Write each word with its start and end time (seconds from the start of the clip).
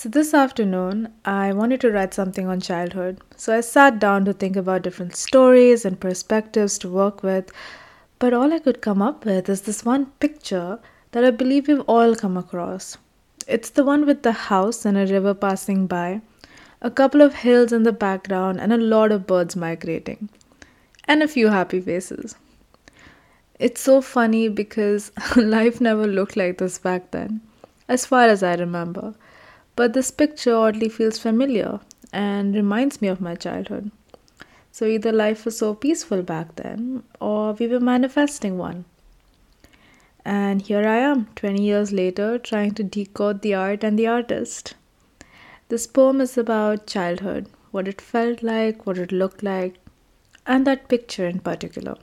So, 0.00 0.08
this 0.08 0.32
afternoon, 0.32 1.12
I 1.26 1.52
wanted 1.52 1.82
to 1.82 1.90
write 1.92 2.14
something 2.14 2.48
on 2.48 2.62
childhood. 2.62 3.20
So, 3.36 3.54
I 3.54 3.60
sat 3.60 3.98
down 3.98 4.24
to 4.24 4.32
think 4.32 4.56
about 4.56 4.80
different 4.80 5.14
stories 5.14 5.84
and 5.84 6.00
perspectives 6.00 6.78
to 6.78 6.88
work 6.88 7.22
with. 7.22 7.52
But 8.18 8.32
all 8.32 8.50
I 8.50 8.60
could 8.60 8.80
come 8.80 9.02
up 9.02 9.26
with 9.26 9.50
is 9.50 9.60
this 9.60 9.84
one 9.84 10.06
picture 10.18 10.78
that 11.12 11.22
I 11.22 11.30
believe 11.30 11.68
we've 11.68 11.82
all 11.86 12.14
come 12.14 12.38
across. 12.38 12.96
It's 13.46 13.68
the 13.68 13.84
one 13.84 14.06
with 14.06 14.22
the 14.22 14.32
house 14.32 14.86
and 14.86 14.96
a 14.96 15.04
river 15.04 15.34
passing 15.34 15.86
by, 15.86 16.22
a 16.80 16.90
couple 16.90 17.20
of 17.20 17.34
hills 17.34 17.70
in 17.70 17.82
the 17.82 17.92
background, 17.92 18.58
and 18.58 18.72
a 18.72 18.78
lot 18.78 19.12
of 19.12 19.26
birds 19.26 19.54
migrating, 19.54 20.30
and 21.04 21.22
a 21.22 21.28
few 21.28 21.48
happy 21.48 21.78
faces. 21.78 22.36
It's 23.58 23.82
so 23.82 24.00
funny 24.00 24.48
because 24.48 25.12
life 25.36 25.78
never 25.78 26.06
looked 26.06 26.38
like 26.38 26.56
this 26.56 26.78
back 26.78 27.10
then, 27.10 27.42
as 27.86 28.06
far 28.06 28.28
as 28.28 28.42
I 28.42 28.54
remember. 28.54 29.14
But 29.80 29.94
this 29.94 30.10
picture 30.10 30.54
oddly 30.54 30.90
feels 30.90 31.18
familiar 31.18 31.80
and 32.12 32.54
reminds 32.54 33.00
me 33.00 33.08
of 33.08 33.22
my 33.22 33.34
childhood. 33.34 33.90
So 34.70 34.84
either 34.84 35.10
life 35.10 35.46
was 35.46 35.56
so 35.56 35.74
peaceful 35.74 36.22
back 36.22 36.56
then, 36.56 37.02
or 37.18 37.54
we 37.54 37.66
were 37.66 37.80
manifesting 37.80 38.58
one. 38.58 38.84
And 40.22 40.60
here 40.60 40.86
I 40.86 40.98
am, 40.98 41.28
20 41.34 41.62
years 41.62 41.92
later, 41.92 42.36
trying 42.36 42.74
to 42.74 42.84
decode 42.84 43.40
the 43.40 43.54
art 43.54 43.82
and 43.82 43.98
the 43.98 44.06
artist. 44.06 44.74
This 45.70 45.86
poem 45.86 46.20
is 46.20 46.36
about 46.36 46.86
childhood, 46.86 47.48
what 47.70 47.88
it 47.88 48.02
felt 48.02 48.42
like, 48.42 48.86
what 48.86 48.98
it 48.98 49.12
looked 49.12 49.42
like, 49.42 49.76
and 50.46 50.66
that 50.66 50.88
picture 50.88 51.26
in 51.26 51.40
particular. 51.40 51.96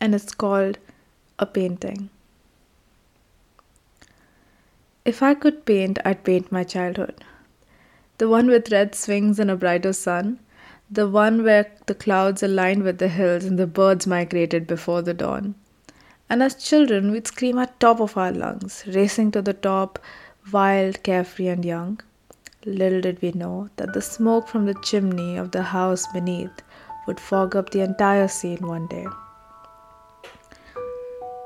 And 0.00 0.16
it's 0.16 0.34
called 0.34 0.78
A 1.38 1.46
Painting. 1.46 2.10
If 5.10 5.24
I 5.24 5.34
could 5.34 5.64
paint, 5.64 5.98
I'd 6.04 6.22
paint 6.22 6.52
my 6.52 6.62
childhood. 6.62 7.24
The 8.18 8.28
one 8.28 8.46
with 8.46 8.70
red 8.70 8.94
swings 8.94 9.40
and 9.40 9.50
a 9.50 9.56
brighter 9.56 9.92
sun. 9.92 10.38
The 10.88 11.08
one 11.08 11.42
where 11.42 11.66
the 11.86 11.96
clouds 11.96 12.44
aligned 12.44 12.84
with 12.84 12.98
the 12.98 13.08
hills 13.08 13.44
and 13.44 13.58
the 13.58 13.66
birds 13.66 14.06
migrated 14.06 14.68
before 14.68 15.02
the 15.02 15.12
dawn. 15.12 15.56
And 16.28 16.44
as 16.44 16.54
children, 16.54 17.10
we'd 17.10 17.26
scream 17.26 17.58
at 17.58 17.80
top 17.80 17.98
of 18.00 18.16
our 18.16 18.30
lungs, 18.30 18.84
racing 18.86 19.32
to 19.32 19.42
the 19.42 19.52
top, 19.52 19.98
wild, 20.52 21.02
carefree, 21.02 21.48
and 21.48 21.64
young. 21.64 21.98
Little 22.64 23.00
did 23.00 23.20
we 23.20 23.32
know 23.32 23.68
that 23.78 23.92
the 23.94 24.02
smoke 24.02 24.46
from 24.46 24.66
the 24.66 24.80
chimney 24.80 25.36
of 25.36 25.50
the 25.50 25.64
house 25.74 26.06
beneath 26.12 26.62
would 27.08 27.18
fog 27.18 27.56
up 27.56 27.70
the 27.70 27.80
entire 27.80 28.28
scene 28.28 28.64
one 28.64 28.86
day. 28.86 29.06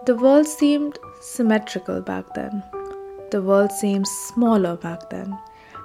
The 0.05 0.17
world 0.17 0.47
seemed 0.47 0.99
symmetrical 1.23 2.03
back 2.03 2.35
then, 2.35 2.63
the 3.31 3.43
world 3.43 3.73
seems 3.73 4.11
smaller 4.11 4.77
back 4.77 5.11
then, 5.11 5.39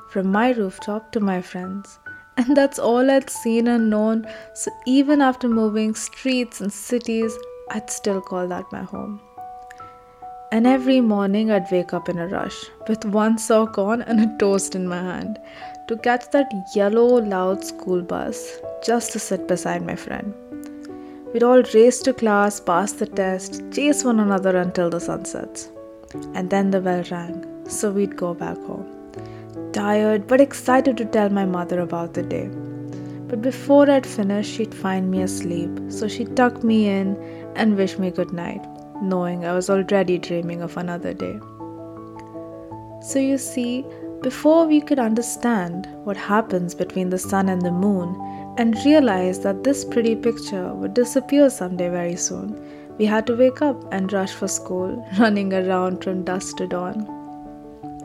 from 0.09 0.31
my 0.31 0.51
rooftop 0.51 1.11
to 1.11 1.19
my 1.19 1.41
friends. 1.41 1.99
And 2.37 2.55
that's 2.55 2.79
all 2.79 3.11
I'd 3.11 3.29
seen 3.29 3.67
and 3.67 3.89
known, 3.89 4.25
so 4.53 4.71
even 4.85 5.21
after 5.21 5.49
moving 5.49 5.93
streets 5.93 6.61
and 6.61 6.71
cities, 6.71 7.37
I'd 7.71 7.89
still 7.89 8.21
call 8.21 8.47
that 8.47 8.71
my 8.71 8.83
home. 8.83 9.19
And 10.51 10.65
every 10.65 10.99
morning 10.99 11.51
I'd 11.51 11.71
wake 11.71 11.93
up 11.93 12.09
in 12.09 12.17
a 12.17 12.27
rush, 12.27 12.65
with 12.87 13.05
one 13.05 13.37
sock 13.37 13.77
on 13.77 14.01
and 14.01 14.19
a 14.19 14.37
toast 14.37 14.73
in 14.73 14.87
my 14.87 14.97
hand, 14.97 15.37
to 15.87 15.97
catch 15.97 16.31
that 16.31 16.51
yellow, 16.73 17.21
loud 17.21 17.63
school 17.63 18.01
bus 18.01 18.59
just 18.83 19.11
to 19.11 19.19
sit 19.19 19.47
beside 19.47 19.85
my 19.85 19.95
friend. 19.95 20.33
We'd 21.33 21.43
all 21.43 21.61
race 21.73 22.01
to 22.03 22.13
class, 22.13 22.59
pass 22.59 22.93
the 22.93 23.05
test, 23.05 23.61
chase 23.71 24.03
one 24.03 24.19
another 24.19 24.57
until 24.57 24.89
the 24.89 24.99
sun 24.99 25.25
sets. 25.25 25.69
And 26.33 26.49
then 26.49 26.71
the 26.71 26.81
bell 26.81 27.03
rang, 27.11 27.45
so 27.67 27.91
we'd 27.91 28.17
go 28.17 28.33
back 28.33 28.57
home. 28.57 28.85
Tired 29.73 30.27
but 30.27 30.41
excited 30.41 30.97
to 30.97 31.05
tell 31.05 31.29
my 31.29 31.45
mother 31.45 31.79
about 31.81 32.13
the 32.13 32.23
day. 32.23 32.49
But 33.27 33.41
before 33.43 33.89
I'd 33.89 34.07
finish, 34.07 34.49
she'd 34.49 34.73
find 34.73 35.11
me 35.11 35.21
asleep, 35.21 35.69
so 35.89 36.07
she'd 36.07 36.35
tuck 36.35 36.63
me 36.63 36.89
in 36.89 37.15
and 37.55 37.77
wish 37.77 37.99
me 37.99 38.09
good 38.09 38.33
night, 38.33 38.65
knowing 39.01 39.45
I 39.45 39.53
was 39.53 39.69
already 39.69 40.17
dreaming 40.17 40.63
of 40.63 40.77
another 40.77 41.13
day. 41.13 41.39
So 43.01 43.19
you 43.19 43.37
see, 43.37 43.85
before 44.21 44.65
we 44.65 44.81
could 44.81 44.99
understand 44.99 45.87
what 46.03 46.17
happens 46.17 46.73
between 46.73 47.09
the 47.09 47.19
sun 47.19 47.49
and 47.49 47.61
the 47.61 47.71
moon 47.71 48.55
and 48.57 48.75
realize 48.83 49.39
that 49.41 49.63
this 49.63 49.85
pretty 49.85 50.15
picture 50.15 50.73
would 50.73 50.93
disappear 50.93 51.49
someday 51.49 51.89
very 51.89 52.15
soon, 52.15 52.59
we 52.99 53.05
had 53.05 53.25
to 53.25 53.35
wake 53.35 53.61
up 53.61 53.91
and 53.93 54.11
rush 54.11 54.33
for 54.33 54.47
school, 54.47 55.07
running 55.19 55.53
around 55.53 56.03
from 56.03 56.23
dusk 56.25 56.57
to 56.57 56.67
dawn. 56.67 57.05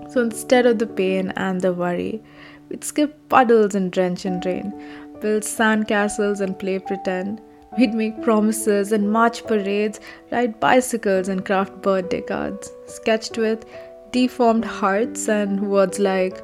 So 0.08 0.22
instead 0.22 0.66
of 0.66 0.78
the 0.78 0.86
pain 0.86 1.32
and 1.36 1.60
the 1.60 1.72
worry, 1.72 2.22
we'd 2.68 2.84
skip 2.84 3.28
puddles 3.28 3.74
and 3.74 3.90
drench 3.90 4.24
in 4.24 4.40
rain, 4.40 4.72
build 5.20 5.42
sandcastles 5.42 6.40
and 6.40 6.56
play 6.56 6.78
pretend. 6.78 7.40
We'd 7.76 7.92
make 7.92 8.22
promises 8.22 8.92
and 8.92 9.10
march 9.10 9.44
parades, 9.44 9.98
ride 10.30 10.60
bicycles 10.60 11.28
and 11.28 11.44
craft 11.44 11.82
birthday 11.82 12.20
cards, 12.20 12.70
sketched 12.86 13.36
with 13.36 13.64
deformed 14.12 14.64
hearts 14.64 15.28
and 15.28 15.68
words 15.68 15.98
like 15.98 16.40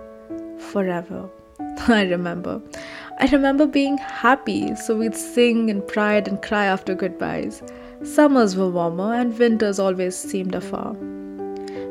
forever. 0.58 1.30
I 1.86 2.02
remember. 2.02 2.60
I 3.20 3.26
remember 3.26 3.66
being 3.66 3.98
happy, 3.98 4.74
so 4.76 4.96
we'd 4.96 5.14
sing 5.14 5.68
and 5.68 5.86
pride 5.86 6.26
and 6.26 6.40
cry 6.40 6.64
after 6.64 6.94
goodbyes. 6.94 7.62
Summers 8.02 8.56
were 8.56 8.70
warmer 8.70 9.12
and 9.12 9.38
winters 9.38 9.78
always 9.78 10.16
seemed 10.16 10.54
afar. 10.54 10.94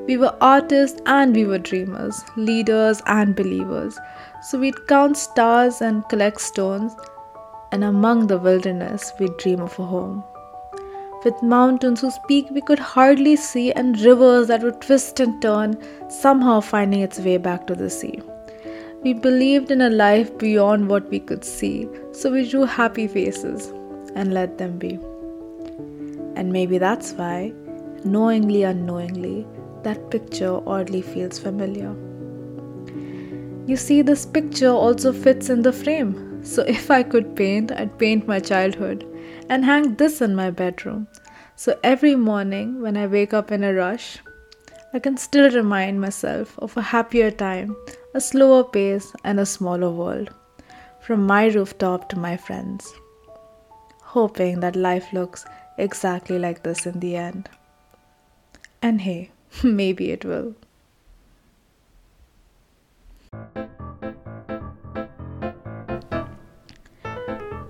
We 0.08 0.18
were 0.18 0.36
artists 0.42 1.00
and 1.06 1.36
we 1.36 1.46
were 1.46 1.60
dreamers, 1.60 2.24
leaders 2.36 3.04
and 3.06 3.36
believers. 3.36 4.00
So 4.42 4.58
we'd 4.58 4.88
count 4.88 5.18
stars 5.18 5.82
and 5.82 6.04
collect 6.10 6.42
stones, 6.42 6.96
and 7.72 7.84
among 7.84 8.26
the 8.26 8.40
wilderness 8.40 9.14
we'd 9.20 9.38
dream 9.38 9.60
of 9.60 9.78
a 9.78 9.86
home. 9.86 10.24
With 11.24 11.44
mountains 11.44 12.02
whose 12.02 12.18
peak 12.28 12.48
we 12.50 12.62
could 12.62 12.80
hardly 12.80 13.36
see, 13.36 13.72
and 13.74 14.02
rivers 14.02 14.48
that 14.48 14.64
would 14.64 14.82
twist 14.82 15.20
and 15.20 15.40
turn, 15.44 15.78
somehow 16.10 16.60
finding 16.62 17.02
its 17.02 17.20
way 17.20 17.38
back 17.38 17.68
to 17.68 17.76
the 17.76 17.92
sea. 17.92 18.20
We 19.02 19.14
believed 19.14 19.72
in 19.72 19.82
a 19.82 19.90
life 19.90 20.38
beyond 20.38 20.90
what 20.90 21.10
we 21.10 21.22
could 21.22 21.46
see, 21.46 21.88
so 22.12 22.32
we 22.32 22.50
drew 22.50 22.66
happy 22.66 23.08
faces 23.08 23.68
and 24.14 24.34
let 24.34 24.58
them 24.58 24.78
be. 24.78 25.00
And 26.36 26.52
maybe 26.52 26.78
that's 26.78 27.14
why, 27.14 27.54
knowingly 28.04 28.64
unknowingly, 28.64 29.48
that 29.84 30.12
picture 30.12 30.60
oddly 30.68 31.02
feels 31.02 31.40
familiar. 31.40 31.96
You 33.68 33.78
see, 33.78 34.02
this 34.02 34.26
picture 34.26 34.72
also 34.72 35.14
fits 35.14 35.50
in 35.50 35.62
the 35.62 35.72
frame. 35.72 36.44
So 36.44 36.64
if 36.64 36.92
I 36.92 37.04
could 37.04 37.36
paint, 37.36 37.72
I'd 37.72 37.98
paint 37.98 38.28
my 38.28 38.40
childhood 38.40 39.06
and 39.50 39.64
hang 39.64 39.96
this 39.96 40.22
in 40.22 40.36
my 40.36 40.50
bedroom. 40.52 41.08
So 41.56 41.80
every 41.84 42.16
morning 42.16 42.82
when 42.82 42.98
I 42.98 43.08
wake 43.08 43.34
up 43.34 43.52
in 43.52 43.64
a 43.64 43.74
rush, 43.74 44.20
I 44.92 44.98
can 44.98 45.18
still 45.18 45.52
remind 45.52 46.02
myself 46.02 46.58
of 46.58 46.76
a 46.76 46.82
happier 46.82 47.30
time, 47.30 47.76
a 48.16 48.20
slower 48.20 48.64
pace, 48.64 49.14
and 49.24 49.40
a 49.40 49.46
smaller 49.46 49.92
world. 49.92 50.34
From 51.00 51.28
my 51.28 51.46
rooftop 51.48 52.10
to 52.10 52.18
my 52.18 52.36
friends. 52.38 52.92
Hoping 54.02 54.62
that 54.62 54.76
life 54.76 55.14
looks 55.14 55.46
exactly 55.78 56.40
like 56.40 56.64
this 56.64 56.88
in 56.88 57.00
the 57.00 57.16
end. 57.16 57.50
And 58.82 59.02
hey, 59.02 59.30
maybe 59.64 60.10
it 60.10 60.26
will. 60.26 60.56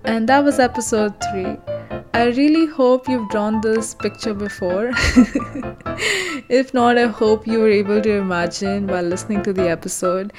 And 0.05 0.27
that 0.29 0.43
was 0.43 0.59
episode 0.59 1.13
3. 1.31 1.68
I 2.13 2.25
really 2.29 2.65
hope 2.65 3.07
you've 3.07 3.29
drawn 3.29 3.61
this 3.61 3.93
picture 3.93 4.33
before. 4.33 4.91
if 6.49 6.73
not, 6.73 6.97
I 6.97 7.07
hope 7.07 7.47
you 7.47 7.59
were 7.59 7.69
able 7.69 8.01
to 8.01 8.11
imagine 8.11 8.87
while 8.87 9.03
listening 9.03 9.43
to 9.43 9.53
the 9.53 9.69
episode. 9.69 10.33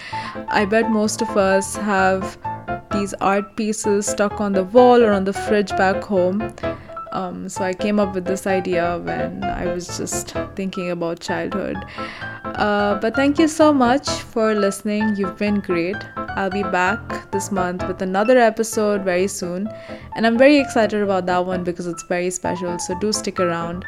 I 0.48 0.64
bet 0.64 0.90
most 0.90 1.22
of 1.22 1.36
us 1.36 1.76
have 1.76 2.38
these 2.92 3.14
art 3.20 3.56
pieces 3.56 4.06
stuck 4.06 4.40
on 4.40 4.52
the 4.52 4.64
wall 4.64 5.02
or 5.02 5.12
on 5.12 5.24
the 5.24 5.32
fridge 5.32 5.70
back 5.70 6.02
home. 6.02 6.52
Um, 7.12 7.48
so 7.48 7.64
I 7.64 7.72
came 7.72 7.98
up 7.98 8.14
with 8.14 8.24
this 8.24 8.46
idea 8.46 8.98
when 8.98 9.44
I 9.44 9.66
was 9.66 9.96
just 9.96 10.34
thinking 10.54 10.90
about 10.90 11.20
childhood. 11.20 11.76
Uh, 12.44 12.96
but 13.00 13.14
thank 13.14 13.38
you 13.38 13.48
so 13.48 13.72
much 13.72 14.08
for 14.08 14.54
listening. 14.54 15.16
You've 15.16 15.38
been 15.38 15.60
great. 15.60 15.96
I'll 16.36 16.50
be 16.50 16.62
back 16.62 17.30
this 17.30 17.50
month 17.50 17.86
with 17.86 18.02
another 18.02 18.38
episode 18.38 19.02
very 19.02 19.28
soon. 19.28 19.68
And 20.16 20.26
I'm 20.26 20.38
very 20.38 20.58
excited 20.58 21.02
about 21.02 21.26
that 21.26 21.44
one 21.46 21.64
because 21.64 21.86
it's 21.86 22.02
very 22.04 22.30
special. 22.30 22.78
So 22.78 22.98
do 22.98 23.12
stick 23.12 23.40
around. 23.40 23.84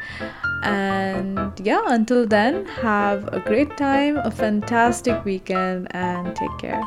And 0.63 1.59
yeah, 1.59 1.81
until 1.87 2.25
then, 2.25 2.65
have 2.65 3.27
a 3.33 3.39
great 3.39 3.75
time, 3.77 4.17
a 4.17 4.31
fantastic 4.31 5.23
weekend, 5.25 5.87
and 5.91 6.35
take 6.35 6.57
care. 6.57 6.81